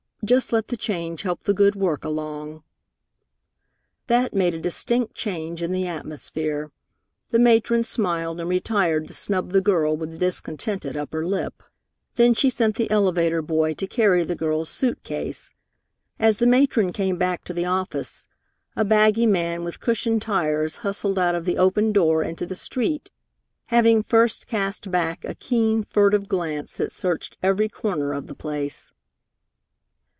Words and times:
"Just 0.23 0.53
let 0.53 0.67
the 0.67 0.77
change 0.77 1.23
help 1.23 1.43
the 1.43 1.53
good 1.53 1.73
work 1.75 2.03
along." 2.03 2.61
That 4.05 4.35
made 4.35 4.53
a 4.53 4.59
distinct 4.59 5.15
change 5.15 5.63
in 5.63 5.71
the 5.71 5.87
atmosphere. 5.87 6.71
The 7.31 7.39
matron 7.39 7.81
smiled, 7.81 8.39
and 8.39 8.47
retired 8.47 9.07
to 9.07 9.15
snub 9.15 9.51
the 9.51 9.61
girl 9.61 9.97
with 9.97 10.11
the 10.11 10.17
discontented 10.19 10.95
upper 10.95 11.25
lip. 11.25 11.63
Then 12.17 12.35
she 12.35 12.51
sent 12.51 12.75
the 12.75 12.89
elevator 12.91 13.41
boy 13.41 13.73
to 13.73 13.87
carry 13.87 14.23
the 14.23 14.35
girl's 14.35 14.69
suit 14.69 15.01
case. 15.03 15.55
As 16.19 16.37
the 16.37 16.45
matron 16.47 16.93
came 16.93 17.17
back 17.17 17.43
to 17.45 17.53
the 17.53 17.65
office, 17.65 18.27
a 18.75 18.85
baggy 18.85 19.25
man 19.25 19.63
with 19.63 19.79
cushioned 19.79 20.21
tires 20.21 20.77
hustled 20.77 21.17
out 21.17 21.33
of 21.33 21.45
the 21.45 21.57
open 21.57 21.91
door 21.91 22.21
into 22.21 22.45
the 22.45 22.55
street, 22.55 23.09
having 23.65 24.03
first 24.03 24.45
cast 24.45 24.91
back 24.91 25.25
a 25.25 25.33
keen, 25.33 25.81
furtive 25.83 26.27
glance 26.29 26.73
that 26.73 26.91
searched 26.91 27.39
every 27.41 27.67
corner 27.67 28.13
of 28.13 28.27
the 28.27 28.35
place. 28.35 28.91